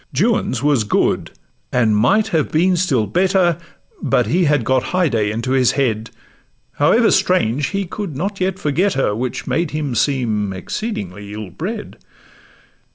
Juan's 0.15 0.63
was 0.63 0.83
good; 0.83 1.29
and 1.71 1.95
might 1.95 2.29
have 2.29 2.51
been 2.51 2.75
still 2.75 3.05
better, 3.05 3.59
But 4.01 4.25
he 4.25 4.45
had 4.45 4.63
got 4.63 4.85
Haidee 4.95 5.29
into 5.31 5.51
his 5.51 5.73
head: 5.73 6.09
However 6.77 7.11
strange, 7.11 7.67
he 7.67 7.85
could 7.85 8.17
not 8.17 8.39
yet 8.41 8.57
forget 8.57 8.93
her, 8.93 9.15
Which 9.15 9.45
made 9.45 9.69
him 9.69 9.93
seem 9.93 10.53
exceedingly 10.53 11.31
ill 11.33 11.51
bred. 11.51 11.99